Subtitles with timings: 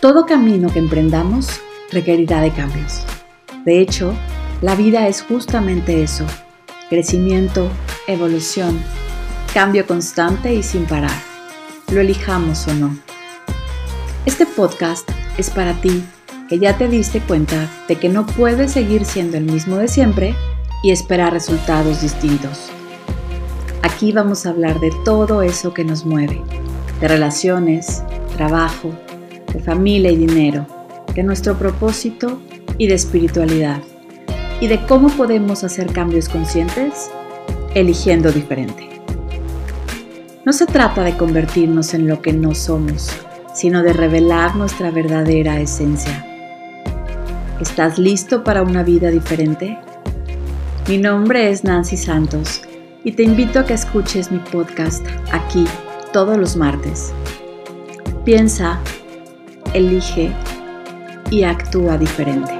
[0.00, 3.02] Todo camino que emprendamos requerirá de cambios.
[3.64, 4.14] De hecho,
[4.62, 6.24] la vida es justamente eso,
[6.88, 7.68] crecimiento,
[8.06, 8.80] evolución,
[9.52, 11.20] cambio constante y sin parar,
[11.90, 12.96] lo elijamos o no.
[14.24, 16.04] Este podcast es para ti
[16.48, 20.36] que ya te diste cuenta de que no puedes seguir siendo el mismo de siempre
[20.84, 22.68] y esperar resultados distintos.
[23.82, 26.40] Aquí vamos a hablar de todo eso que nos mueve,
[27.00, 28.04] de relaciones,
[28.36, 28.92] trabajo,
[29.52, 30.66] de familia y dinero,
[31.14, 32.40] de nuestro propósito
[32.76, 33.80] y de espiritualidad,
[34.60, 37.10] y de cómo podemos hacer cambios conscientes
[37.74, 38.88] eligiendo diferente.
[40.44, 43.10] No se trata de convertirnos en lo que no somos,
[43.54, 46.24] sino de revelar nuestra verdadera esencia.
[47.60, 49.78] ¿Estás listo para una vida diferente?
[50.88, 52.62] Mi nombre es Nancy Santos
[53.04, 55.64] y te invito a que escuches mi podcast aquí
[56.12, 57.12] todos los martes.
[58.24, 58.80] Piensa
[59.74, 60.32] elige
[61.30, 62.52] y actúa diferente.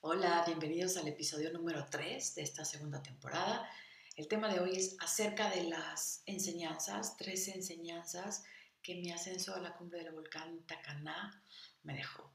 [0.00, 3.68] Hola, bienvenidos al episodio número 3 de esta segunda temporada.
[4.16, 8.44] El tema de hoy es acerca de las enseñanzas, tres enseñanzas
[8.82, 11.42] que mi ascenso a la cumbre del volcán Tacaná
[11.82, 12.32] me dejó.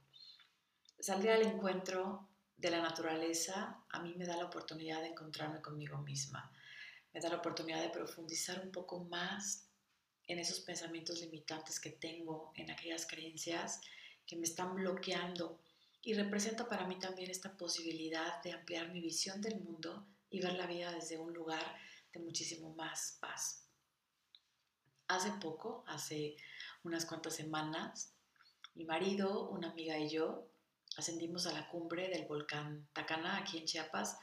[1.00, 2.31] Salir al encuentro
[2.62, 6.52] de la naturaleza a mí me da la oportunidad de encontrarme conmigo misma,
[7.12, 9.68] me da la oportunidad de profundizar un poco más
[10.28, 13.82] en esos pensamientos limitantes que tengo, en aquellas creencias
[14.28, 15.60] que me están bloqueando
[16.04, 20.54] y representa para mí también esta posibilidad de ampliar mi visión del mundo y ver
[20.54, 21.66] la vida desde un lugar
[22.14, 23.66] de muchísimo más paz.
[25.08, 26.38] Hace poco, hace
[26.84, 28.14] unas cuantas semanas,
[28.76, 30.51] mi marido, una amiga y yo
[30.98, 34.18] ascendimos a la cumbre del volcán Tacana, aquí en Chiapas,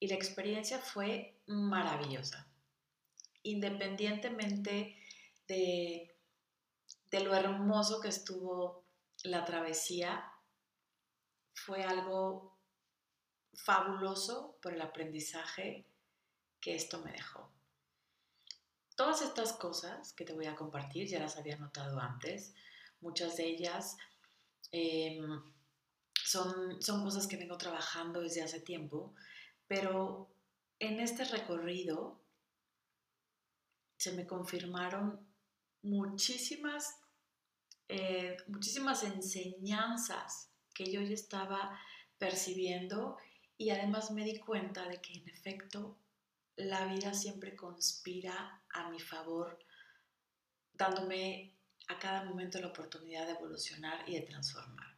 [0.00, 2.48] y la experiencia fue maravillosa.
[3.42, 4.96] Independientemente
[5.46, 6.14] de,
[7.12, 8.84] lo hermoso que estuvo
[9.24, 10.32] la travesía,
[11.54, 12.56] fue algo
[13.54, 15.86] fabuloso por el aprendizaje
[16.60, 17.50] que esto me dejó.
[18.94, 22.54] Todas estas cosas que te voy a compartir ya las había notado antes,
[23.00, 23.96] muchas de ellas
[24.70, 25.40] em,
[26.28, 29.14] son, cosas que vengo trabajando desde hace tiempo,
[29.66, 30.30] pero
[30.78, 32.20] en este recorrido
[33.96, 35.26] se me confirmaron
[35.82, 37.00] muchísimas,
[37.88, 41.78] eh, muchísimas enseñanzas que yo ya estaba
[42.18, 43.16] percibiendo
[43.56, 45.98] y además me di cuenta de que en efecto
[46.56, 49.58] la vida siempre conspira a mi favor,
[50.74, 51.54] dándome
[51.88, 54.97] a cada momento la oportunidad de evolucionar y de transformar.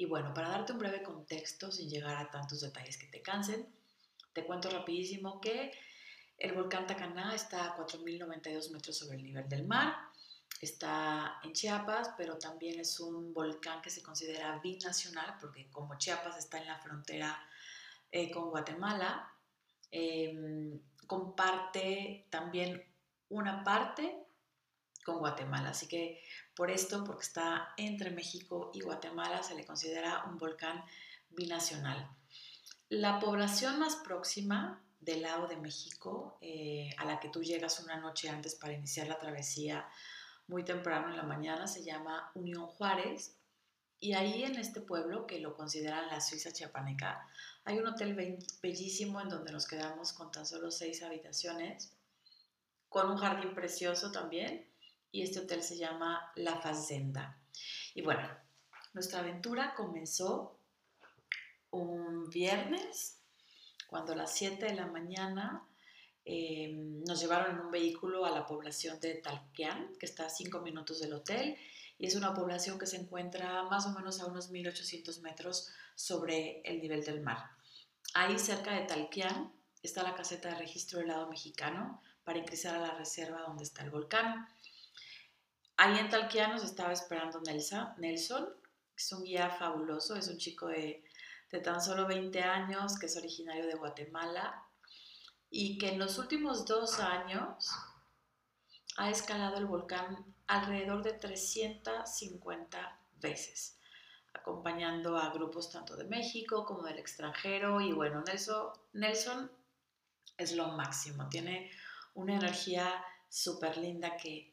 [0.00, 3.68] Y bueno, para darte un breve contexto, sin llegar a tantos detalles que te cansen,
[4.32, 5.72] te cuento rapidísimo que
[6.38, 9.94] el volcán Tacaná está a 4.092 metros sobre el nivel del mar.
[10.58, 16.38] Está en Chiapas, pero también es un volcán que se considera binacional, porque como Chiapas
[16.38, 17.38] está en la frontera
[18.10, 19.30] eh, con Guatemala,
[19.90, 22.82] em, comparte también
[23.28, 24.16] una parte
[25.04, 25.70] con Guatemala.
[25.70, 26.22] Así que
[26.54, 30.84] por esto, porque está entre México y Guatemala, se le considera un volcán
[31.30, 32.08] binacional.
[32.88, 37.98] La población más próxima del lado de México, eh, a la que tú llegas una
[37.98, 39.88] noche antes para iniciar la travesía
[40.48, 43.36] muy temprano en la mañana, se llama Unión Juárez.
[44.00, 47.26] Y ahí en este pueblo, que lo consideran la Suiza chiapaneca,
[47.64, 48.14] hay un hotel
[48.62, 51.92] bellísimo en donde nos quedamos con tan solo seis habitaciones,
[52.88, 54.69] con un jardín precioso también
[55.12, 57.38] y este hotel se llama La Fazenda.
[57.94, 58.28] Y bueno,
[58.92, 60.58] nuestra aventura comenzó
[61.70, 63.18] un viernes,
[63.86, 65.66] cuando a las 7 de la mañana
[66.24, 70.60] em, nos llevaron en un vehículo a la población de Talquián, que está a 5
[70.60, 71.56] minutos del hotel,
[71.98, 76.62] y es una población que se encuentra más o menos a unos 1800 metros sobre
[76.62, 77.50] el nivel del mar.
[78.14, 79.52] Ahí cerca de Talquián
[79.82, 83.82] está la caseta de registro del lado mexicano para ingresar a la reserva donde está
[83.82, 84.48] el volcán.
[85.82, 88.46] Ahí en Talquia nos estaba esperando Nelson,
[88.94, 91.02] que es un guía fabuloso, es un chico de,
[91.64, 94.62] tan solo 20 años, que es originario de Guatemala
[95.48, 97.70] y que en los últimos dos años
[98.98, 103.78] ha escalado el volcán alrededor de 350 veces,
[104.34, 107.80] acompañando a grupos tanto de México como del extranjero.
[107.80, 109.50] Y bueno, Nelson, Nelson
[110.36, 111.70] es lo máximo, tiene
[112.12, 114.49] una energía súper linda que,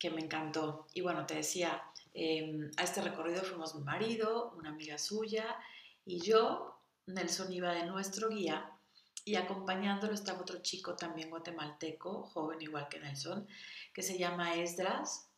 [0.00, 0.86] que me encantó.
[0.94, 1.80] Y bueno, te decía,
[2.14, 5.56] em, a este recorrido fuimos mi marido, una amiga suya
[6.04, 6.78] y yo.
[7.06, 8.72] Nelson iba de nuestro guía
[9.24, 13.46] y acompañándolo estaba otro chico también guatemalteco, joven igual que Nelson,
[13.92, 15.28] que se llama Esdras.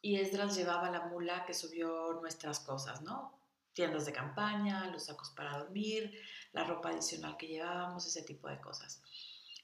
[0.00, 3.40] Y Esdras llevaba la mula que subió nuestras cosas, ¿no?
[3.72, 6.20] Tiendas de campaña, los sacos para dormir,
[6.52, 9.02] la ropa adicional que llevábamos, ese tipo de cosas.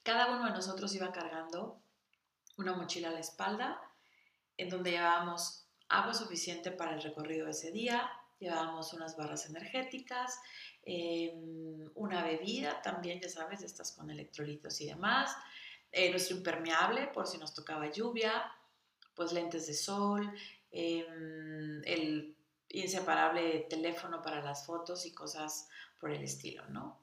[0.03, 1.81] Cada uno de nosotros iba cargando
[2.57, 3.81] una mochila a la espalda
[4.61, 10.39] en donde llevábamos agua suficiente para el recorrido de ese día, llevábamos unas barras energéticas,
[10.85, 15.35] em, una bebida también, ya sabes, estas con electrolitos y demás,
[15.93, 18.53] eh, nuestro impermeable por si nos tocaba lluvia,
[19.15, 20.33] pues lentes de sol,
[20.71, 22.37] em, el
[22.69, 25.69] inseparable teléfono para las fotos y cosas
[25.99, 27.01] por el estilo, ¿no?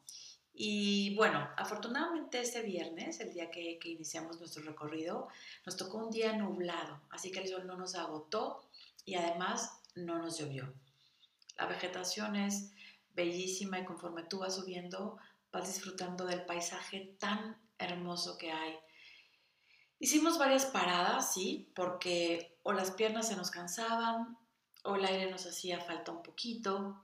[0.60, 5.28] Y bueno, afortunadamente ese viernes, el día que, que, iniciamos nuestro recorrido,
[5.68, 8.68] nos tocó un día nublado, así que el sol no nos agotó
[9.06, 10.74] y además no nos llovió.
[11.60, 12.72] La vegetación es
[13.14, 15.20] bellísima y conforme tú vas subiendo,
[15.52, 18.80] vas disfrutando del paisaje tan hermoso que hay.
[20.00, 24.40] Hicimos varias paradas, sí, porque o las piernas se nos cansaban,
[24.84, 27.04] o el aire nos hacía falta un poquito,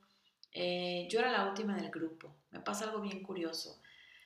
[0.53, 2.35] eh, yo era la última del grupo.
[2.51, 3.81] Me pasa algo bien curioso.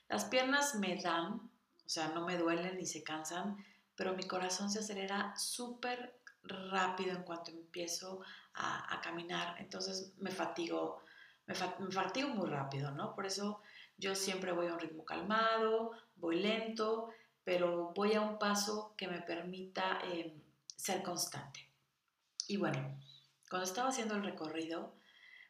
[0.09, 1.33] Las piernas me dan,
[1.85, 3.57] o sea, no me duelen ni se cansan,
[3.95, 8.21] pero mi corazón se acelera súper rápido en cuanto empiezo
[8.53, 9.55] a, caminar.
[9.59, 11.03] Entonces me fatigo,
[11.45, 13.13] me, fatigo muy rápido, ¿no?
[13.15, 13.61] Por eso
[13.97, 17.09] yo siempre voy a un ritmo calmado, voy lento,
[17.43, 20.35] pero voy a un paso que me permita eh,
[20.75, 21.69] ser constante.
[22.47, 22.99] Y bueno,
[23.49, 24.93] cuando estaba haciendo el recorrido,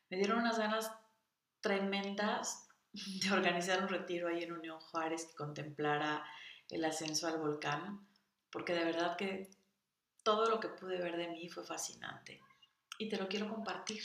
[0.09, 0.91] me dieron unas ganas
[1.61, 6.23] tremendas de organizar un retiro ahí en Unión Juárez que contemplara
[6.69, 8.07] el ascenso al volcán,
[8.49, 9.49] porque de verdad que
[10.23, 12.41] todo lo que pude ver de mí fue fascinante
[12.97, 14.03] y te lo quiero compartir.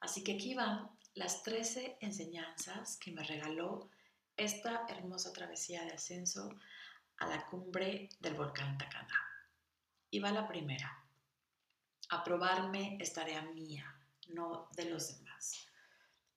[0.00, 3.90] Así que aquí van las 13 enseñanzas que me regaló
[4.36, 6.50] esta hermosa travesía de ascenso
[7.18, 9.20] a la cumbre del volcán Tacaná.
[10.10, 11.04] Y va la primera.
[12.10, 13.86] Aprobarme es tarea mía,
[14.28, 15.23] no de los demás.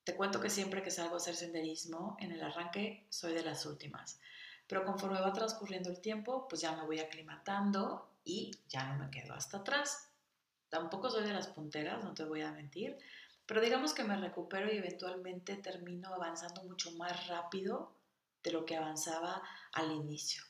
[0.04, 3.66] Te cuento que siempre que salgo a hacer senderismo, en el arranque soy de las
[3.66, 4.20] últimas,
[4.66, 9.10] pero conforme va transcurriendo el tiempo, pues ya me voy aclimatando y ya no me
[9.10, 10.10] quedo hasta atrás.
[10.68, 12.98] Tampoco soy de las punteras, no te voy a mentir,
[13.46, 17.94] pero digamos que me recupero y eventualmente termino avanzando mucho más rápido
[18.42, 20.42] de lo que avanzaba al inicio.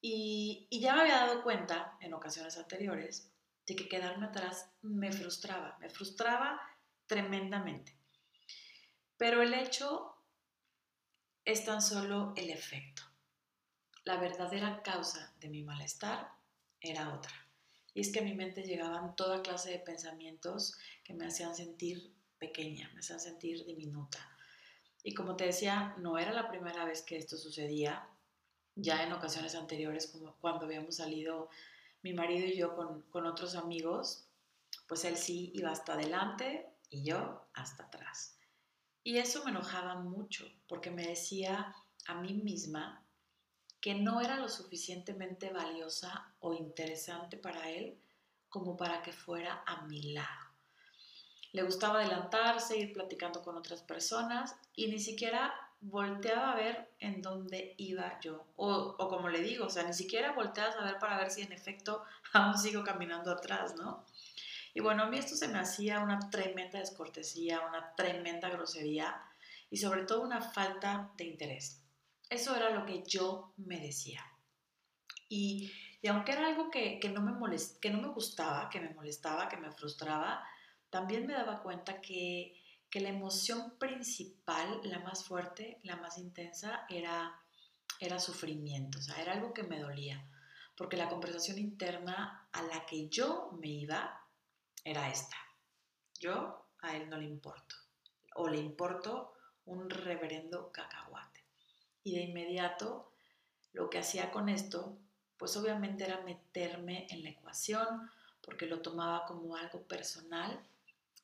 [0.00, 3.30] Y, ya me había dado cuenta en ocasiones anteriores
[3.66, 6.60] de que quedarme atrás me frustraba, me frustraba
[7.06, 7.96] tremendamente.
[9.16, 10.14] Pero el hecho
[11.44, 13.02] es tan solo el efecto.
[14.04, 16.28] La verdadera causa de mi malestar
[16.80, 17.32] era otra.
[17.94, 22.14] Y es que a mi mente llegaban toda clase de pensamientos que me hacían sentir
[22.38, 24.18] pequeña, me hacían sentir diminuta.
[25.02, 28.08] Y como te decía, no era la primera vez que esto sucedía.
[28.74, 31.48] Ya en ocasiones anteriores, como cuando habíamos salido
[32.02, 34.28] mi marido y yo con, otros amigos,
[34.86, 38.38] pues él sí iba hasta adelante y yo hasta atrás.
[39.04, 41.74] Y eso me enojaba mucho porque me decía
[42.06, 43.04] a mí misma
[43.80, 47.98] que no era lo suficientemente valiosa o interesante para él
[48.48, 50.46] como para que fuera a mi lado.
[51.52, 57.22] Le gustaba adelantarse, ir platicando con otras personas y ni siquiera volteaba a ver en
[57.22, 58.44] dónde iba yo.
[58.56, 61.52] O, como le digo, o sea, ni siquiera volteas a ver para ver si en
[61.52, 64.04] efecto aún sigo caminando atrás, ¿no?
[64.76, 69.22] Y bueno, a mí esto se me hacía una tremenda descortesía, una tremenda grosería
[69.70, 71.82] y sobre todo una falta de interés.
[72.28, 74.20] Eso era lo que yo me decía.
[75.30, 75.72] Y,
[76.06, 79.56] aunque era algo que, no me molest, que no me gustaba, que me molestaba, que
[79.56, 80.44] me frustraba,
[80.90, 86.86] también me daba cuenta que que la emoción principal, la más fuerte, la más intensa,
[86.88, 87.34] era,
[87.98, 90.24] era sufrimiento, o sea, era algo que me dolía,
[90.76, 94.25] porque la conversación interna a la que yo me iba
[94.86, 95.36] era esta.
[96.18, 97.76] Yo a él no le importo,
[98.34, 101.44] o le importo un reverendo cacahuate.
[102.04, 103.12] Y de inmediato
[103.72, 104.98] lo que hacía con esto,
[105.36, 110.64] pues obviamente era meterme en la ecuación, porque lo tomaba como algo personal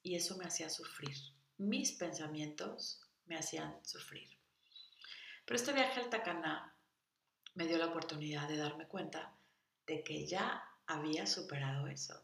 [0.03, 1.17] y eso me hacía sufrir
[1.63, 4.29] mis pensamientos me hacían sufrir.
[5.45, 6.75] Pero este viaje al Tacaná
[7.55, 9.33] me dio la oportunidad de darme cuenta
[9.87, 12.21] de que ya había superado eso.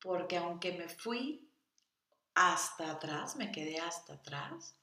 [0.00, 1.50] Porque aunque me fui
[2.34, 4.76] hasta atrás, me quedé hasta atrás,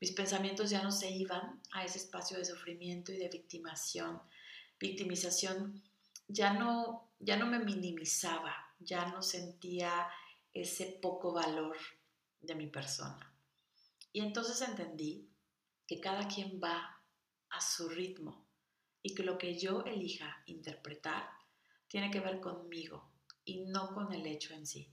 [0.00, 4.20] mis pensamientos ya no se iban a ese espacio de sufrimiento y de victimación,
[4.78, 5.80] victimización,
[6.26, 10.08] ya no, ya no me minimizaba, ya no sentía
[10.52, 11.76] ese poco valor
[12.40, 13.32] de mi persona.
[14.12, 15.30] Y entonces entendí
[15.86, 17.00] que cada quien va
[17.50, 18.44] a su ritmo
[19.02, 21.28] y que lo que yo elija interpretar
[21.86, 23.11] tiene que ver conmigo
[23.44, 24.92] y no con el hecho en sí.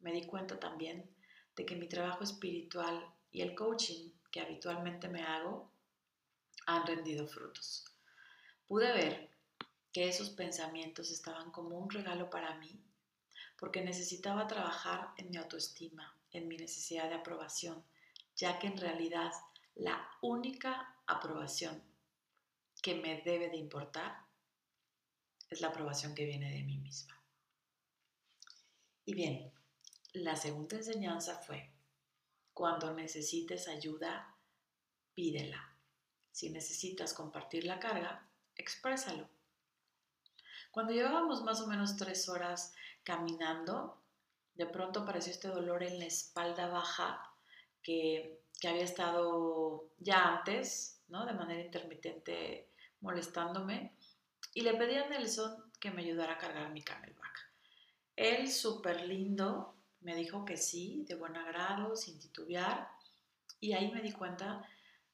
[0.00, 1.08] Me di cuenta también
[1.54, 5.70] de que mi trabajo espiritual y el coaching que habitualmente me hago
[6.66, 7.84] han rendido frutos.
[8.66, 9.30] Pude ver
[9.92, 12.82] que esos pensamientos estaban como un regalo para mí
[13.58, 17.82] porque necesitaba trabajar en mi autoestima, en mi necesidad de aprobación,
[18.34, 19.32] ya que en realidad
[19.74, 21.82] la única aprobación
[22.82, 24.26] que me debe de importar
[25.48, 27.18] es la aprobación que viene de mí misma.
[29.06, 29.52] Y bien,
[30.14, 31.72] la segunda enseñanza fue,
[32.52, 34.36] cuando necesites ayuda,
[35.14, 35.76] pídela.
[36.32, 39.28] Si necesitas compartir la carga, exprésalo.
[40.72, 44.02] Cuando llevábamos más o menos tres horas caminando,
[44.54, 47.32] de pronto apareció este dolor en la espalda baja
[47.82, 51.24] que, había estado ya antes, ¿no?
[51.24, 53.94] De manera intermitente molestándome.
[54.52, 57.35] Y le pedí a Nelson que me ayudara a cargar mi camelback.
[58.16, 62.88] Él, súper lindo, me dijo que sí, de buen agrado, sin titubear.
[63.60, 64.66] Y ahí me di cuenta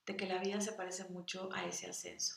[0.07, 2.37] de que la vida se parece mucho a ese ascenso.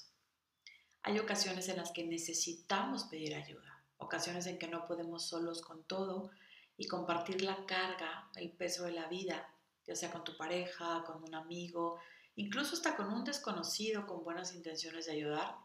[1.03, 5.83] Hay ocasiones en las que necesitamos pedir ayuda, ocasiones en que no podemos solos con
[5.83, 6.31] todo
[6.77, 9.53] y compartir la carga, el peso de la vida,
[9.85, 11.99] ya sea con tu pareja, con un amigo,
[12.35, 15.55] incluso hasta con un desconocido con buenas intenciones de ayudar,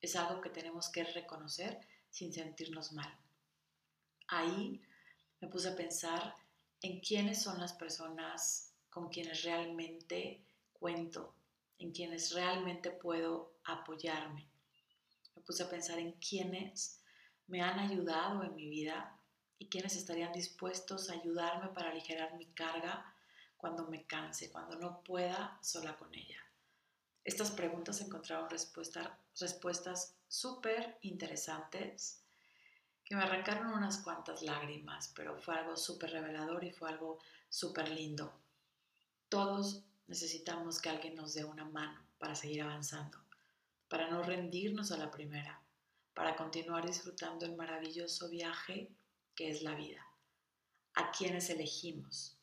[0.00, 3.12] es algo que tenemos que reconocer sin sentirnos mal.
[4.28, 4.80] Ahí
[5.40, 6.34] me puse a pensar
[6.82, 11.34] en quiénes son las personas con quienes realmente cuento,
[11.78, 14.46] en quienes realmente puedo apoyarme.
[15.34, 17.00] Me puse a pensar en quiénes
[17.46, 19.18] me han ayudado en mi vida
[19.58, 23.14] y quiénes estarían dispuestos a ayudarme para aligerar mi carga
[23.56, 26.40] cuando me canse, cuando no pueda sola con ella.
[27.24, 32.22] Estas preguntas encontraron respuestas súper interesantes
[33.08, 37.88] que me arrancaron unas cuantas lágrimas, pero fue algo súper revelador y fue algo súper
[37.88, 38.38] lindo.
[39.30, 43.18] Todos necesitamos que alguien nos dé una mano para seguir avanzando,
[43.88, 45.62] para no rendirnos a la primera,
[46.12, 48.94] para continuar disfrutando el maravilloso viaje
[49.34, 50.06] que es la vida,
[50.92, 52.36] a quienes elegimos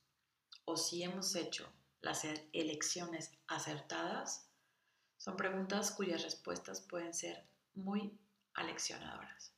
[0.64, 4.50] o si hemos hecho las e-, elecciones acertadas,
[5.18, 7.46] son preguntas cuyas respuestas pueden ser
[7.76, 8.18] muy
[8.56, 9.54] aleccionadoras.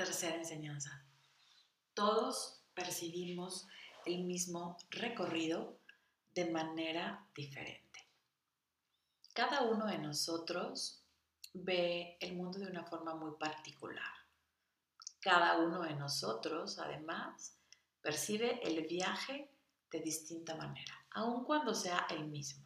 [0.00, 1.04] Tercera enseñanza.
[1.92, 3.68] Todos percibimos
[4.06, 5.78] el mismo recorrido
[6.32, 8.08] de manera diferente.
[9.34, 11.04] Cada uno de nosotros
[11.52, 14.10] ve el mundo de una forma muy particular.
[15.20, 17.58] Cada uno de nosotros, además,
[18.00, 19.52] percibe el viaje
[19.90, 22.64] de distinta manera, aun cuando sea el mismo.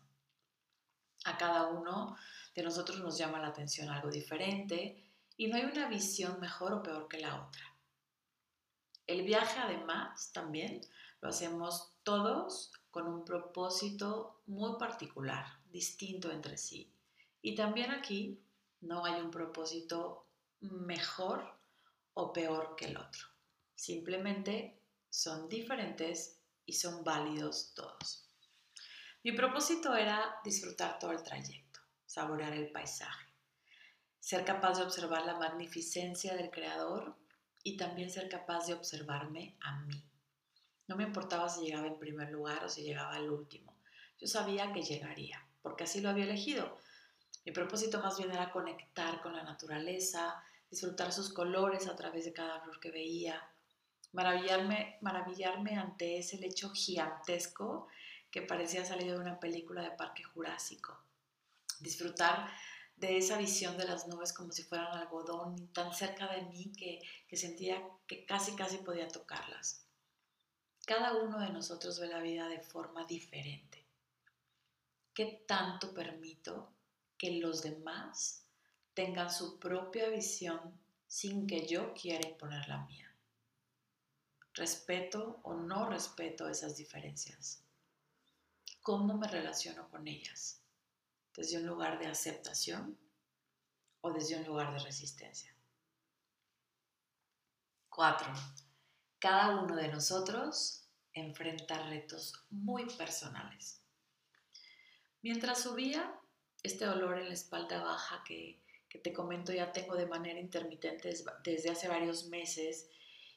[1.24, 2.16] A cada uno
[2.54, 5.03] de nosotros nos llama la atención algo diferente
[5.36, 7.74] y no hay una visión mejor o peor que la otra.
[9.06, 10.80] El viaje además también
[11.20, 16.92] lo hacemos todos con un propósito muy particular, distinto entre sí.
[17.42, 18.40] Y también aquí
[18.80, 20.26] no hay un propósito
[20.60, 21.54] mejor
[22.14, 23.26] o peor que el otro.
[23.74, 24.78] Simplemente
[25.10, 28.28] son diferentes y son válidos todos.
[29.22, 33.26] Mi propósito era disfrutar todo el trayecto, saborear el paisaje,
[34.24, 37.14] ser capaz de observar la magnificencia del Creador
[37.62, 40.02] y también ser capaz de observarme a mí.
[40.86, 43.76] No me importaba si llegaba en primer lugar o si llegaba al último.
[44.18, 46.78] Yo sabía que llegaría, porque así lo había elegido.
[47.44, 52.32] Mi propósito más bien era conectar con la naturaleza, disfrutar sus colores a través de
[52.32, 53.46] cada flor que veía,
[54.12, 57.88] maravillarme, maravillarme ante ese lecho gigantesco
[58.30, 60.98] que parecía salido de una película de Parque Jurásico,
[61.80, 62.48] disfrutar
[62.96, 67.00] de esa visión de las nubes como si fueran algodón tan cerca de mí que,
[67.28, 69.86] que sentía que casi casi podía tocarlas.
[70.86, 73.84] Cada uno de nosotros ve la vida de forma diferente.
[75.14, 76.72] ¿Qué tanto permito
[77.16, 78.44] que los demás
[78.94, 83.12] tengan su propia visión sin que yo quiera imponer la mía.
[84.54, 87.62] Respeto o no respeto esas diferencias.
[88.82, 90.60] ¿Cómo me relaciono con ellas?
[91.36, 92.98] ¿Desde un lugar de aceptación
[94.00, 95.54] o desde un lugar de resistencia?
[97.88, 98.32] Cuatro.
[99.18, 103.82] Cada uno de nosotros enfrenta retos muy personales.
[105.22, 106.20] Mientras subía,
[106.62, 108.64] este dolor en la espalda baja que
[108.94, 111.12] que te comento ya tengo de manera intermitente
[111.42, 112.88] desde hace varios meses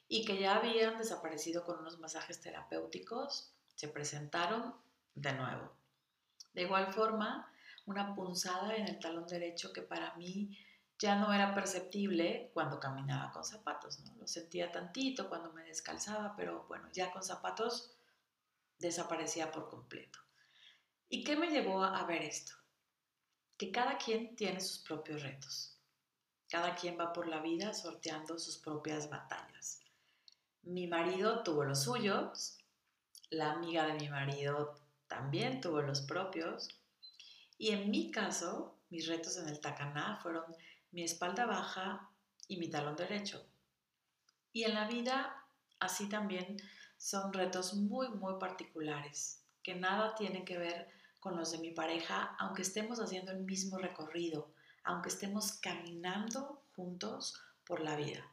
[0.08, 4.76] y que ya habían desaparecido con unos masajes terapéuticos, se presentaron
[5.16, 5.74] de nuevo.
[6.54, 7.52] De igual forma,
[7.88, 10.58] una punzada en el talón derecho que para mí
[11.00, 14.16] ya no era perceptible cuando caminaba con zapatos, ¿no?
[14.16, 17.96] Lo sentía tantito cuando me descalzaba, pero bueno, ya con zapatos
[18.78, 20.20] desaparecía por completo.
[21.08, 22.54] ¿Y qué me llevó a ver esto?
[23.58, 25.80] Que cada quien tiene sus propios retos.
[26.50, 29.80] Cada quien va por la vida sorteando sus propias batallas.
[30.62, 32.58] Mi marido tuvo los suyos,
[33.30, 34.76] la amiga de mi marido
[35.08, 36.70] también tuvo los propios,
[37.58, 40.44] y en mi caso, mis retos en el tacaná fueron
[40.92, 42.10] mi espalda baja
[42.48, 43.46] y mi talón derecho.
[44.54, 45.46] Y en la vida,
[45.80, 46.58] así también,
[46.98, 50.88] son retos muy, muy particulares, que nada tienen que ver
[51.20, 57.40] con los de mi pareja, aunque estemos haciendo el mismo recorrido, aunque estemos caminando juntos
[57.66, 58.26] por la vida.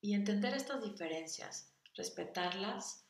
[0.00, 3.04] Y entender estas diferencias, respetarlas,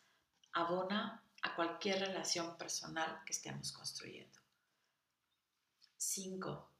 [0.52, 4.43] abona a cualquier relación personal que estemos construyendo.
[5.96, 6.70] 5.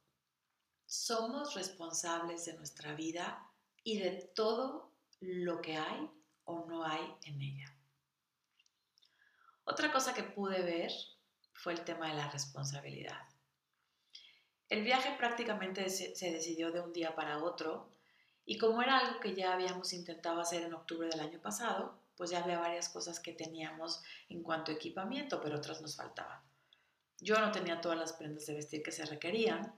[0.85, 3.51] Somos responsables de nuestra vida
[3.83, 6.09] y de todo lo que hay
[6.43, 7.75] o no hay en ella.
[9.63, 10.91] Otra cosa que pude ver
[11.53, 13.21] fue el tema de la responsabilidad.
[14.69, 17.91] El viaje prácticamente se decidió de un día para otro
[18.45, 22.29] y como era algo que ya habíamos intentado hacer en octubre del año pasado, pues
[22.29, 26.44] ya había varias cosas que teníamos en cuanto a equipamiento, pero otras nos faltaban.
[27.19, 29.73] Yo no tenía todas las prendas de vestir que se requerían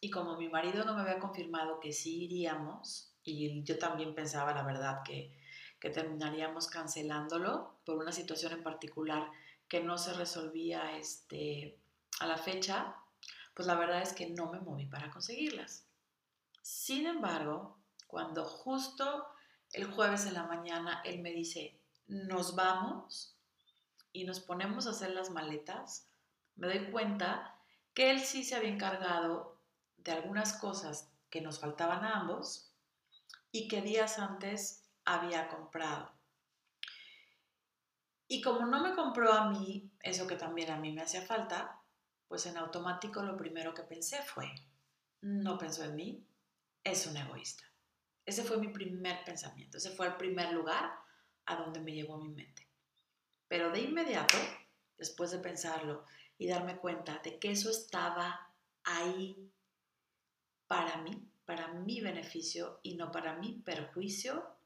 [0.00, 4.52] y como mi marido no me había confirmado que sí iríamos, y yo también pensaba
[4.52, 5.38] la verdad que,
[5.78, 9.30] que terminaríamos cancelándolo por una situación en particular
[9.68, 11.78] que no se resolvía este,
[12.20, 12.96] a la fecha,
[13.54, 15.86] pues la verdad es que no me moví para conseguirlas.
[16.62, 19.26] Sin embargo, cuando justo
[19.72, 23.36] el jueves en la mañana él me dice, nos vamos
[24.12, 26.08] y nos ponemos a hacer las maletas,
[26.56, 27.58] me doy cuenta
[27.94, 29.60] que él sí se había encargado
[29.98, 32.72] de algunas cosas que nos faltaban a ambos
[33.50, 36.10] y que días antes había comprado.
[38.28, 41.80] Y como no me compró a mí eso que también a mí me hacía falta,
[42.28, 44.50] pues en automático lo primero que pensé fue,
[45.20, 46.26] no pensó en mí,
[46.82, 47.64] es un egoísta.
[48.24, 50.92] Ese fue mi primer pensamiento, ese fue el primer lugar
[51.44, 52.66] a donde me llegó mi mente.
[53.48, 54.38] Pero de inmediato,
[54.96, 56.06] después de pensarlo
[56.42, 58.50] y darme cuenta de que eso estaba
[58.82, 59.48] ahí
[60.66, 64.56] para mí, para mi beneficio y no para mi perjuicio,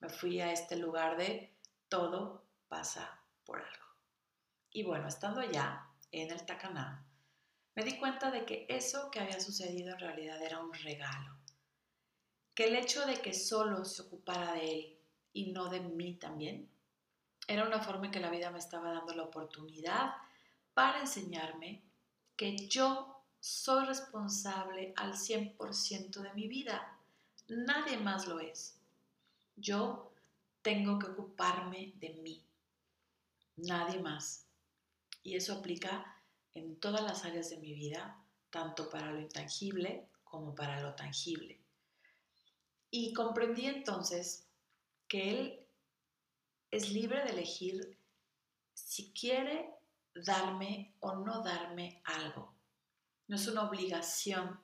[0.00, 1.54] me fui a este lugar de
[1.88, 3.86] todo pasa por algo.
[4.72, 7.06] Y bueno, estando allá, en el Tacaná,
[7.76, 11.38] me di cuenta de que eso que había sucedido en realidad era un regalo.
[12.52, 14.98] Que el hecho de que solo se ocupara de él
[15.32, 16.68] y no de mí también,
[17.46, 20.16] era una forma en que la vida me estaba dando la oportunidad
[20.76, 21.82] para enseñarme
[22.36, 26.98] que yo soy responsable al 100% de mi vida.
[27.48, 28.78] Nadie más lo es.
[29.56, 30.12] Yo
[30.60, 32.44] tengo que ocuparme de mí.
[33.56, 34.44] Nadie más.
[35.22, 36.20] Y eso aplica
[36.52, 41.58] en todas las áreas de mi vida, tanto para lo intangible como para lo tangible.
[42.90, 44.46] Y comprendí entonces
[45.08, 45.66] que Él
[46.70, 47.98] es libre de elegir
[48.74, 49.75] si quiere
[50.24, 52.54] darme o no darme algo.
[53.28, 54.60] No es una obligación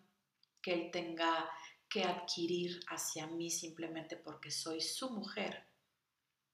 [0.60, 1.50] que Él tenga
[1.88, 5.66] que adquirir hacia mí simplemente porque soy su mujer.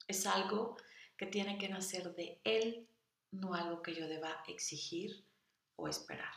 [0.07, 0.77] Es algo
[1.17, 2.89] que tiene que nacer de Él,
[3.31, 5.25] no algo que yo deba exigir
[5.77, 6.35] o esperar.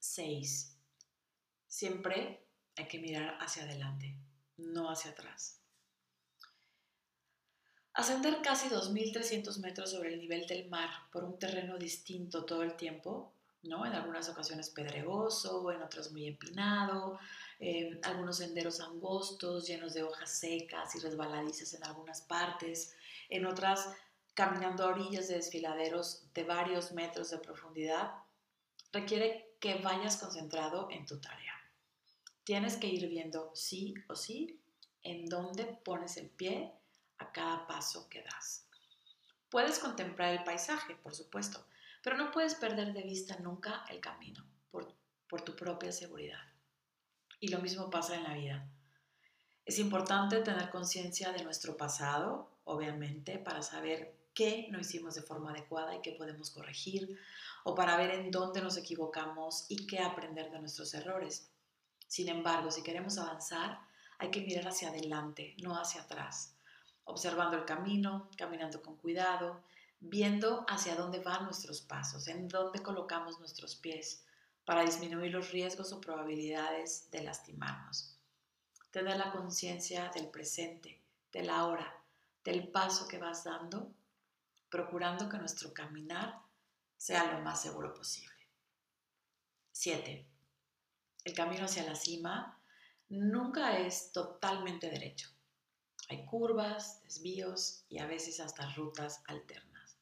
[0.00, 0.78] 6.
[1.66, 4.16] Siempre hay que mirar hacia adelante
[4.56, 5.60] no hacia atrás.
[7.94, 12.74] Ascender casi 2.300 metros sobre el nivel del mar por un terreno distinto todo el
[12.74, 13.86] tiempo, ¿no?
[13.86, 17.18] En algunas ocasiones pedregoso, en otras muy empinado,
[18.02, 22.96] algunos senderos angostos, llenos de hojas secas y resbaladizas en algunas partes,
[23.28, 23.88] en otras
[24.34, 28.12] caminando a orillas de desfiladeros de varios metros de profundidad,
[28.92, 31.54] requiere que vayas concentrado en tu tarea.
[32.42, 34.60] Tienes que ir viendo sí o sí
[35.04, 36.72] en dónde pones el pie
[37.18, 38.66] a cada paso que das.
[39.50, 41.64] Puedes contemplar el paisaje, por supuesto,
[42.02, 46.42] pero no puedes perder de vista nunca el camino por, tu propia seguridad.
[47.40, 48.68] Y lo mismo pasa en la vida.
[49.64, 55.50] Es importante tener conciencia de nuestro pasado, obviamente, para saber qué no hicimos de forma
[55.50, 57.18] adecuada y qué podemos corregir,
[57.64, 61.50] o para ver en dónde nos equivocamos y qué aprender de nuestros errores.
[62.06, 63.80] Sin embargo, si queremos avanzar,
[64.18, 66.53] hay que mirar hacia adelante, no hacia atrás,
[67.04, 69.62] observando el camino, caminando con cuidado,
[70.00, 74.24] viendo hacia dónde van nuestros pasos, en dónde colocamos nuestros pies
[74.64, 78.18] para disminuir los riesgos o probabilidades de lastimarnos.
[78.90, 82.02] Tener la conciencia del presente, de la hora,
[82.44, 83.92] del paso que vas dando,
[84.70, 86.40] procurando que nuestro caminar
[86.96, 88.34] sea lo más seguro posible.
[89.72, 90.26] 7.
[91.24, 92.60] El camino hacia la cima
[93.08, 95.33] nunca es totalmente derecho.
[96.08, 99.96] Hay curvas, desvíos y a veces hasta rutas alternas.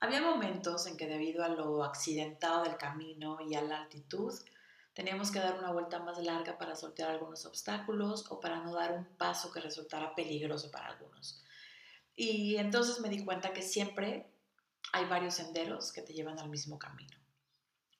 [0.00, 4.34] Había momentos en que debido a lo accidentado del camino y a la altitud,
[4.94, 8.92] teníamos que dar una vuelta más larga para sortear algunos obstáculos o para no dar
[8.92, 11.42] un paso que resultara peligroso para algunos.
[12.16, 14.26] Y entonces me di cuenta que siempre
[14.92, 17.16] hay varios senderos que te llevan al mismo camino.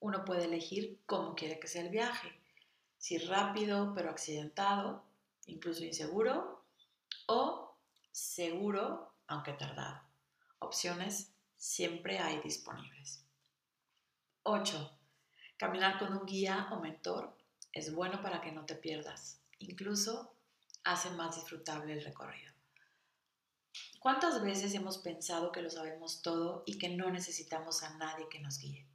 [0.00, 2.36] Uno puede elegir cómo quiere que sea el viaje,
[2.98, 5.04] si rápido pero accidentado,
[5.46, 6.51] incluso inseguro,
[7.26, 7.76] o
[8.10, 10.02] seguro aunque tardado.
[10.58, 13.24] Opciones siempre hay disponibles.
[14.44, 14.98] 8.
[15.56, 17.36] Caminar con un guía o mentor
[17.72, 19.40] es bueno para que no te pierdas.
[19.58, 20.36] Incluso
[20.84, 22.52] hace más disfrutable el recorrido.
[24.00, 28.40] ¿Cuántas veces hemos pensado que lo sabemos todo y que no necesitamos a nadie que
[28.40, 28.88] nos guíe?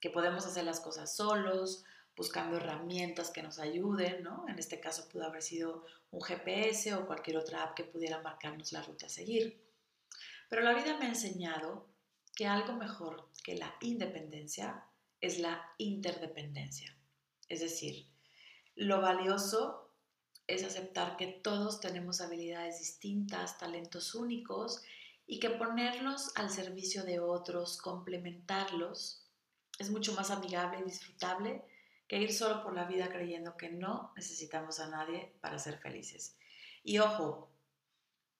[0.00, 1.84] Que podemos hacer las cosas solos,
[2.20, 4.44] buscando herramientas que nos ayuden, ¿no?
[4.46, 8.72] En este caso pudo haber sido un GPS o cualquier otra app que pudiera marcarnos
[8.72, 9.58] la ruta a seguir.
[10.50, 11.88] Pero la vida me ha enseñado
[12.36, 14.84] que algo mejor que la independencia
[15.22, 16.94] es la interdependencia.
[17.48, 18.06] Es decir,
[18.74, 19.90] lo valioso
[20.46, 24.82] es aceptar que todos tenemos habilidades distintas, talentos únicos
[25.26, 29.26] y que ponerlos al servicio de otros, complementarlos,
[29.78, 31.64] es mucho más amigable y disfrutable
[32.10, 36.36] que ir solo por la vida creyendo que no necesitamos a nadie para ser felices.
[36.82, 37.50] Y ojo,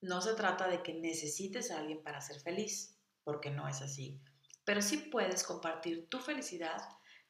[0.03, 4.21] no se trata de que necesites a alguien para ser feliz, porque no es así
[4.71, 6.81] pero sí puedes compartir tu felicidad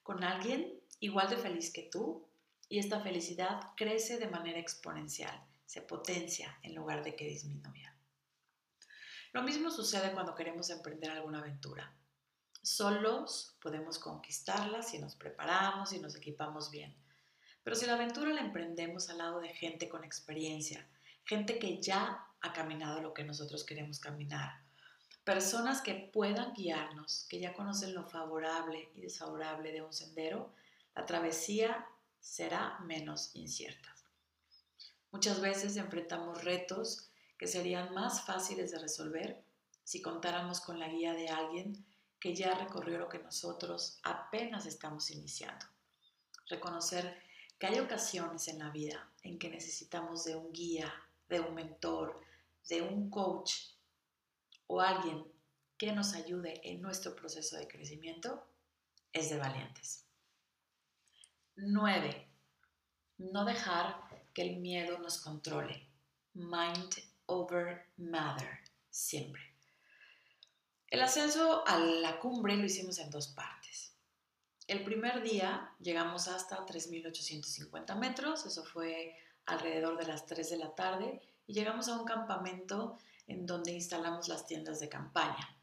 [0.02, 2.28] con alguien igual de feliz que tú
[2.68, 7.96] y esta felicidad crece de manera exponencial, se potencia en lugar de que disminuya.
[9.32, 11.96] Lo mismo sucede cuando queremos emprender alguna aventura.
[12.62, 16.94] Solos podemos conquistarla si nos preparamos y nos equipamos bien.
[17.62, 20.86] Pero si la aventura la emprendemos al lado de gente con experiencia,
[21.24, 24.62] gente que ya ha caminado lo que nosotros queremos caminar,
[25.24, 30.52] personas que puedan guiarnos, que ya conocen lo favorable y desfavorable de un sendero,
[30.94, 31.86] la travesía
[32.18, 33.94] será menos incierta.
[35.12, 39.42] Muchas veces enfrentamos retos que serían más fáciles de resolver
[39.82, 41.86] si contáramos con la guía de alguien
[42.20, 45.66] que ya recorrió lo que nosotros apenas estamos iniciando.
[46.46, 47.22] Reconocer
[47.58, 50.92] que hay ocasiones en la vida en que necesitamos de un guía,
[51.28, 52.20] de un mentor,
[52.68, 53.54] de un coach
[54.66, 55.24] o alguien
[55.78, 58.46] que nos ayude en nuestro proceso de crecimiento
[59.12, 60.04] es de valientes.
[61.56, 62.28] 9.
[63.18, 63.96] No dejar
[64.34, 65.88] que el miedo nos controle.
[66.34, 66.94] Mind
[67.26, 69.49] over matter, siempre.
[70.90, 73.94] El ascenso a la cumbre lo hicimos en dos partes.
[74.66, 80.74] El primer día llegamos hasta 3.850 metros, eso fue alrededor de las 3 de la
[80.74, 82.98] tarde, y llegamos a un campamento
[83.28, 85.56] en donde instalamos las tiendas de campaña.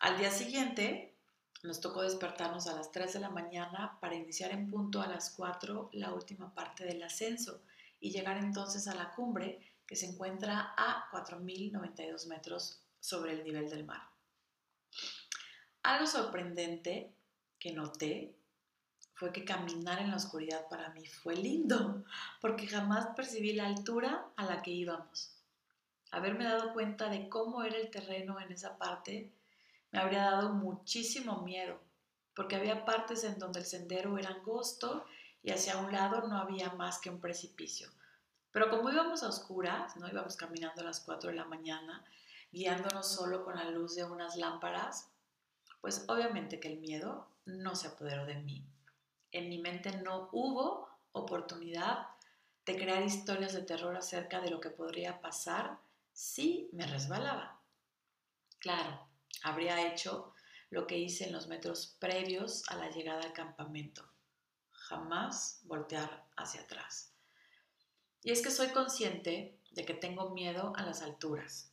[0.00, 1.14] Al día siguiente
[1.62, 5.30] nos tocó despertarnos a las 3 de la mañana para iniciar en punto a las
[5.30, 7.62] 4 la última parte del ascenso
[8.00, 13.68] y llegar entonces a la cumbre que se encuentra a 4.092 metros sobre el nivel
[13.68, 14.02] del mar.
[15.82, 17.12] Algo sorprendente
[17.58, 18.34] que noté
[19.14, 22.04] fue que caminar en la oscuridad para mí fue lindo,
[22.40, 25.40] porque jamás percibí la altura a la que íbamos
[26.10, 29.32] haberme dado cuenta de cómo era el terreno en esa parte
[29.92, 31.78] me habría dado muchísimo miedo,
[32.34, 35.04] porque había partes en donde el sendero era angosto
[35.42, 37.88] y hacia un lado no había más que un precipicio.
[38.52, 42.04] Pero como íbamos a oscuras, no íbamos caminando a las 4 de la mañana,
[42.52, 45.10] guiándonos solo con la luz de unas lámparas,
[45.80, 48.64] pues obviamente que el miedo no se apoderó de mí.
[49.32, 52.08] En mi mente no hubo oportunidad
[52.66, 55.78] de crear historias de terror acerca de lo que podría pasar
[56.12, 57.60] sí me resbalaba.
[58.58, 59.08] Claro,
[59.42, 60.34] habría hecho
[60.68, 64.04] lo que hice en los metros previos a la llegada al campamento.
[64.70, 67.12] Jamás voltear hacia atrás.
[68.22, 71.69] Y es que soy consciente de que tengo miedo a las alturas.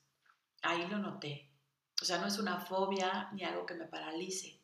[0.68, 1.50] Ahí lo noté.
[2.02, 4.60] O sea, no es una fobia ni algo que me paralice,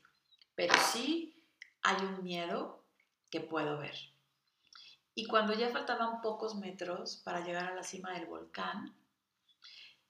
[0.54, 1.42] pero sí
[1.82, 2.84] hay un miedo
[3.32, 3.96] que puedo ver.
[5.16, 8.94] Y cuando ya faltaban pocos metros para llegar a la cima del volcán,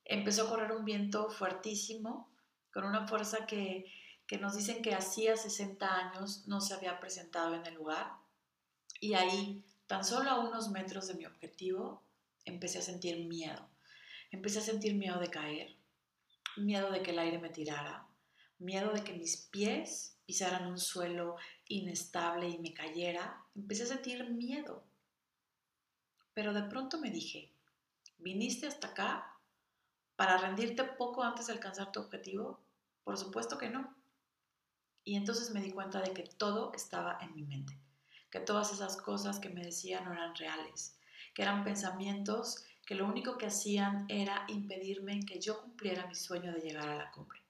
[0.04, 2.34] empezó a correr un viento fuertísimo,
[2.74, 3.86] con una fuerza que,
[4.26, 8.14] que nos dicen que hacía 60 años no se había presentado en el lugar.
[9.00, 12.02] Y ahí, tan solo a unos metros de mi objetivo,
[12.46, 13.70] empecé a sentir miedo.
[14.32, 15.83] Empecé a sentir miedo de caer,
[16.58, 18.08] miedo de que el aire me tirara,
[18.60, 21.36] miedo de que mis pies pisaran un suelo
[21.68, 23.44] inestable y me cayera.
[23.56, 24.84] Empecé a sentir miedo.
[26.34, 27.52] Pero de pronto me dije,
[28.18, 29.38] ¿viniste hasta acá
[30.16, 32.60] para rendirte poco antes de alcanzar tu objetivo?
[33.04, 33.96] Por supuesto que no.
[35.04, 37.78] Y entonces me di cuenta de que todo estaba en mi mente,
[38.32, 40.98] que todas esas cosas que me decían no eran reales,
[41.34, 46.52] que eran pensamientos que lo único que hacían era impedirme que yo cumpliera mi sueño
[46.52, 47.42] de llegar a la cumbre.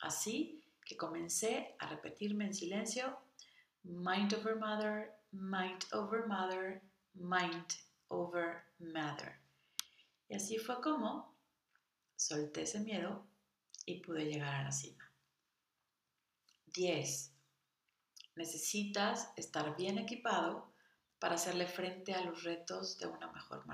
[0.00, 3.18] Así que comencé a repetirme en silencio,
[3.82, 6.82] mind over mother, mind over mother,
[7.14, 7.66] mind
[8.08, 9.38] over matter.
[10.28, 11.36] Y así fue como
[12.16, 13.26] solté ese miedo
[13.84, 15.10] y pude llegar a la cima.
[16.66, 17.32] 10.
[18.36, 20.72] Necesitas estar bien equipado
[21.18, 23.71] para hacerle frente a los retos de una mejor manera.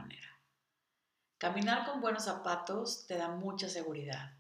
[1.38, 4.32] Caminar con buenos zapatos te da mucha seguridad.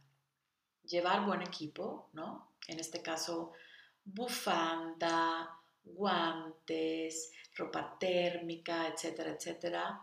[0.82, 2.54] Llevar buen equipo, ¿no?
[2.66, 3.52] En este caso,
[4.04, 5.48] bufanda,
[5.84, 10.00] guantes, ropa térmica, etcétera, etcétera,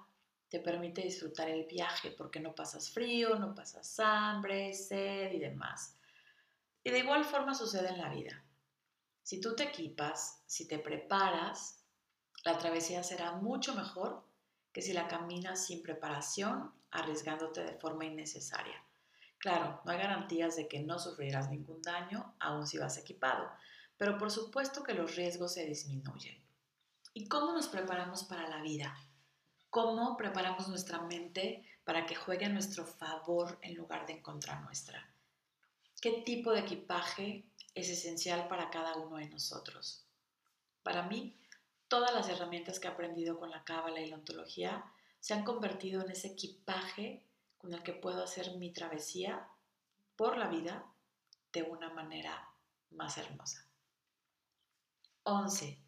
[0.48, 5.98] te permite disfrutar el viaje porque no pasas frío, no pasas hambre, sed y demás.
[6.82, 8.42] Y de igual forma sucede en la vida.
[9.22, 11.84] Si tú te equipas, si te preparas,
[12.46, 14.24] la travesía será mucho mejor
[14.72, 18.84] que si la caminas sin preparación, arriesgándote de forma innecesaria.
[19.38, 23.50] Claro, no hay garantías de que no sufrirás ningún daño, aun si vas equipado,
[23.98, 26.44] pero por supuesto que los riesgos se disminuyen.
[27.14, 28.98] ¿Y cómo nos preparamos para la vida?
[29.70, 34.60] ¿Cómo preparamos nuestra mente para que juegue a nuestro favor en lugar de en contra
[34.62, 35.08] nuestra?
[36.02, 40.06] ¿Qué tipo de equipaje es esencial para cada uno de nosotros.
[40.82, 41.38] Para mí,
[41.90, 44.86] todas las herramientas que he aprendido con la cábala y la ontología
[45.26, 47.26] se han convertido en ese equipaje
[47.58, 49.48] con el que puedo hacer mi travesía
[50.16, 50.86] por la vida
[51.52, 52.48] de una manera
[52.92, 53.66] más hermosa.
[55.24, 55.80] 11.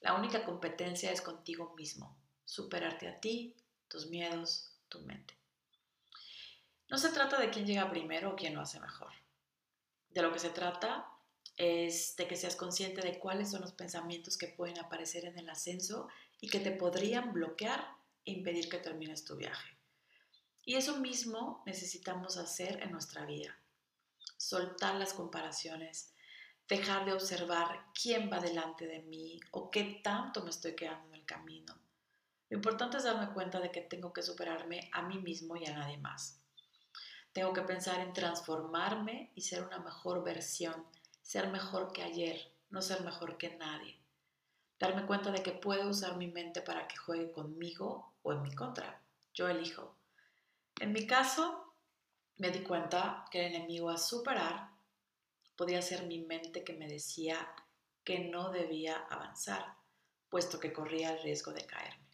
[0.00, 3.54] La única competencia es contigo mismo, superarte a ti,
[3.86, 5.36] tus miedos, tu mente.
[6.88, 9.12] No se trata de quién llega primero o quién lo hace mejor.
[10.08, 11.06] De lo que se trata
[11.58, 15.50] es de que seas consciente de cuáles son los pensamientos que pueden aparecer en el
[15.50, 16.08] ascenso
[16.40, 19.76] y que te podrían bloquear impedir que termines tu viaje.
[20.64, 23.56] Y eso mismo necesitamos hacer en nuestra vida.
[24.36, 26.14] Soltar las comparaciones,
[26.68, 31.20] dejar de observar quién va delante de mí o qué tanto me estoy quedando en
[31.20, 31.78] el camino.
[32.48, 35.74] Lo importante es darme cuenta de que tengo que superarme a mí mismo y a
[35.74, 36.40] nadie más.
[37.32, 40.86] Tengo que pensar en transformarme y ser una mejor versión,
[41.20, 43.98] ser mejor que ayer, no ser mejor que nadie.
[44.78, 48.52] Darme cuenta de que puedo usar mi mente para que juegue conmigo o en mi
[48.52, 49.00] contra.
[49.32, 49.96] Yo elijo.
[50.80, 51.74] En mi caso,
[52.36, 54.70] me di cuenta que el enemigo a superar
[55.56, 57.48] podía ser mi mente que me decía
[58.02, 59.76] que no debía avanzar,
[60.28, 62.04] puesto que corría el riesgo de caerme.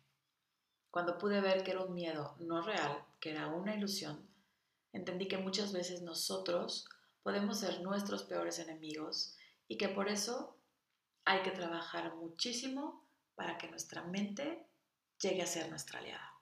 [0.90, 4.28] Cuando pude ver que era un miedo no real, que era una ilusión,
[4.92, 6.86] entendí que muchas veces nosotros
[7.22, 9.36] podemos ser nuestros peores enemigos
[9.68, 10.58] y que por eso
[11.24, 14.69] hay que trabajar muchísimo para que nuestra mente
[15.20, 16.34] llegue a ser nuestra aliada.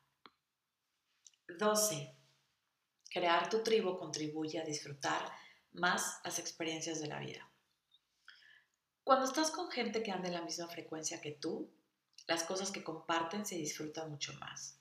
[1.59, 2.15] 12.
[3.11, 5.33] Crear tu tribu contribuye a disfrutar
[5.73, 7.51] más las experiencias de la vida.
[9.03, 11.71] Cuando estás con gente que anda en la misma frecuencia que tú,
[12.27, 14.79] las cosas que comparten se disfrutan mucho más.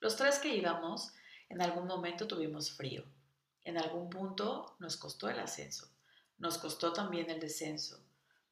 [0.00, 1.12] Los tres que íbamos
[1.48, 3.04] en algún momento tuvimos frío.
[3.64, 5.88] En algún punto nos costó el ascenso.
[6.38, 8.02] Nos costó también el descenso.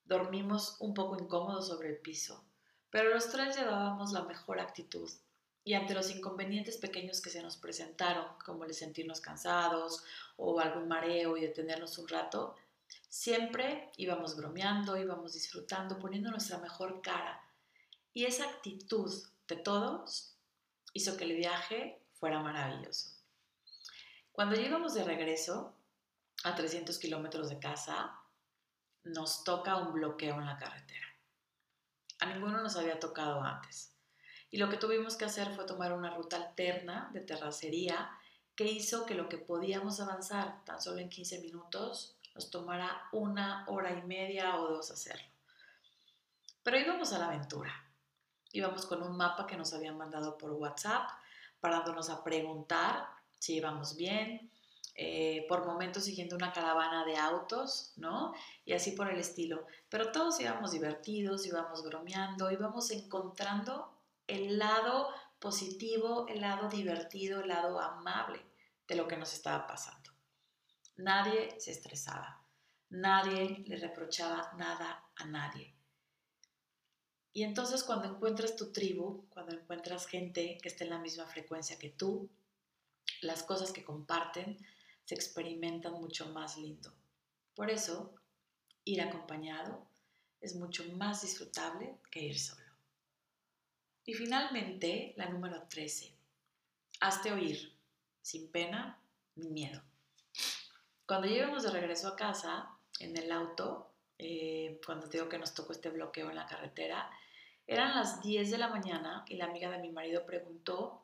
[0.05, 2.48] Dormimos un poco incómodos sobre el piso,
[2.91, 5.11] pero los tres llevábamos la mejor actitud
[5.65, 10.03] y ante los inconvenientes pequeños que se nos presentaron, como el sentirnos cansados
[10.37, 12.57] o algún mareo y detenernos un rato,
[13.11, 17.43] siempre íbamos bromeando, íbamos disfrutando, poniendo nuestra mejor cara.
[18.15, 19.13] Y esa actitud
[19.47, 20.35] de todos
[20.95, 23.11] hizo que el viaje fuera maravilloso.
[24.33, 25.75] Cuando llegamos de regreso
[26.45, 28.19] a 300 kilómetros de casa,
[29.05, 31.08] nos toca un bloqueo en la carretera.
[32.21, 33.95] A ninguno nos había tocado antes.
[34.51, 38.11] Y lo que tuvimos que hacer fue tomar una ruta alterna de terracería
[38.57, 43.65] que hizo que lo que podíamos avanzar tan solo en 15 minutos nos tomara una
[43.69, 45.29] hora y media o dos hacerlo.
[46.63, 47.73] Pero íbamos a la aventura.
[48.53, 51.11] Íbamos con un mapa que nos habían mandado por WhatsApp
[51.61, 53.07] parándonos a preguntar
[53.39, 54.51] sí íbamos bien,
[55.01, 58.35] eh, por momentos siguiendo una caravana de autos, ¿no?
[58.65, 59.65] Y así por el estilo.
[59.89, 65.09] Pero todos íbamos divertidos, íbamos bromeando, íbamos encontrando el lado
[65.39, 68.41] positivo, el lado divertido, el lado amable
[68.89, 70.11] de lo que nos estaba pasando.
[70.97, 72.43] Nadie se estresaba,
[72.91, 75.77] nadie le reprochaba nada a nadie.
[77.33, 81.79] Y entonces cuando encuentras tu tribu, cuando encuentras gente que esté en la misma frecuencia
[81.79, 82.29] que tú,
[83.21, 84.59] las cosas que comparten
[85.09, 86.93] se experimentan mucho más lindo.
[87.55, 88.15] Por eso,
[88.85, 89.89] ir acompañado
[90.39, 92.71] es mucho más disfrutable que ir solo.
[94.05, 96.15] Y finalmente, la número 13.
[97.01, 97.75] Hazte oír,
[98.21, 99.03] sin pena
[99.35, 99.81] ni miedo.
[101.07, 102.69] Cuando llegamos de regreso a casa,
[103.01, 107.11] en el auto, eh, cuando digo que nos tocó este bloqueo en la carretera,
[107.67, 111.03] eran las 10 de la mañana y la amiga de mi marido preguntó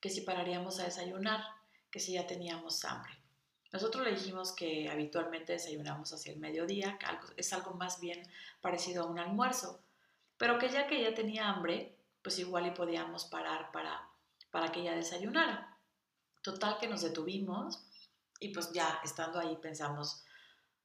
[0.00, 1.40] que si pararíamos a desayunar,
[1.92, 3.23] que si ya teníamos hambre.
[3.74, 7.06] Nosotros le dijimos que habitualmente desayunamos hacia el mediodía, que
[7.36, 8.22] es algo más bien
[8.60, 9.82] parecido a un almuerzo,
[10.36, 14.08] pero que ya que ella tenía hambre, pues igual y podíamos parar para,
[14.52, 15.76] para que ella desayunara.
[16.40, 17.84] Total que nos detuvimos
[18.38, 20.22] y pues ya estando ahí pensamos,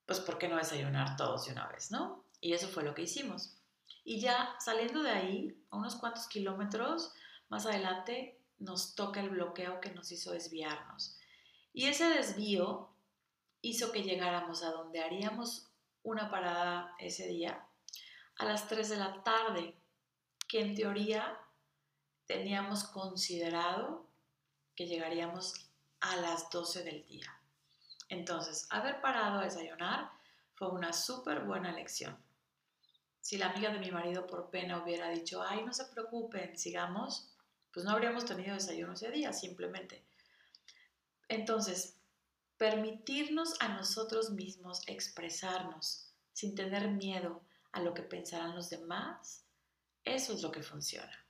[0.07, 2.25] pues ¿por qué no desayunar todos de una vez, no?
[2.41, 3.55] Y eso fue lo que hicimos.
[4.03, 7.13] Y ya saliendo de ahí, a unos cuantos kilómetros
[7.49, 11.18] más adelante, nos toca el bloqueo que nos hizo desviarnos.
[11.73, 12.89] Y ese desvío
[13.61, 15.69] hizo que llegáramos a donde haríamos
[16.03, 17.65] una parada ese día
[18.37, 19.75] a las 3 de la tarde,
[20.47, 21.37] que en teoría
[22.25, 24.07] teníamos considerado
[24.75, 27.39] que llegaríamos a las 12 del día.
[28.07, 30.09] Entonces, haber parado a desayunar
[30.55, 32.17] fue una súper buena elección.
[33.21, 37.35] Si la amiga de mi marido por pena hubiera dicho, ay, no se preocupen, sigamos,
[37.71, 40.03] pues no habríamos tenido desayuno ese día, simplemente.
[41.29, 41.95] Entonces,
[42.57, 49.45] permitirnos a nosotros mismos expresarnos sin tener miedo a lo que pensarán los demás,
[50.03, 51.25] eso es lo que funciona.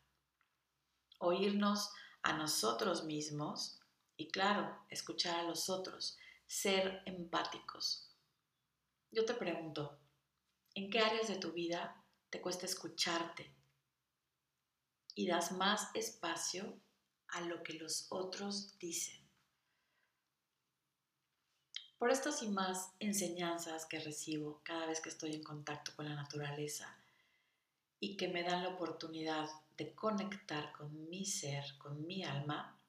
[1.20, 1.92] Oírnos
[2.24, 3.80] a nosotros mismos
[4.16, 8.16] y claro, escuchar a los otros, ser empáticos.
[9.12, 10.00] Yo te pregunto,
[10.76, 13.54] ¿en qué áreas de tu vida te cuesta escucharte
[15.14, 16.80] y das más espacio
[17.28, 19.19] a lo que los otros dicen?
[22.00, 26.16] Por estas y más enseñanzas que recibo cada vez que estoy en contacto con la
[26.16, 26.98] naturaleza
[28.00, 32.80] y que me dan la oportunidad de conectar con mi ser, con mi alma,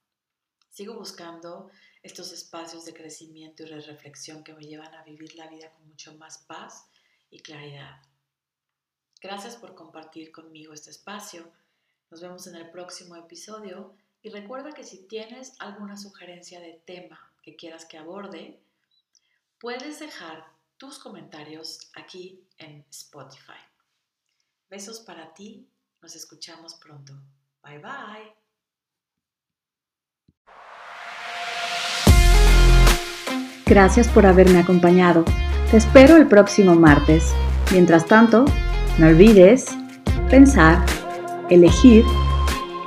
[0.68, 1.72] sigo buscando
[2.04, 5.88] estos espacios de crecimiento y de reflexión que me llevan a vivir la vida con
[5.88, 6.86] mucho más paz
[7.30, 8.00] y claridad.
[9.20, 11.50] Gracias por compartir conmigo este espacio.
[12.12, 13.92] Nos vemos en el próximo episodio
[14.22, 18.60] y recuerda que si tienes alguna sugerencia de tema que quieras que aborde,
[19.60, 20.44] puedes dejar
[20.78, 23.60] tus comentarios aquí en Spotify.
[24.70, 25.68] Besos para ti,
[26.00, 27.12] nos escuchamos pronto.
[27.62, 28.34] Bye bye.
[33.66, 35.24] Gracias por haberme acompañado.
[35.70, 37.32] Te espero el próximo martes.
[37.70, 38.46] Mientras tanto,
[38.98, 39.66] no olvides
[40.30, 40.84] pensar,
[41.50, 42.04] elegir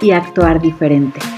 [0.01, 1.32] y actuar diferente.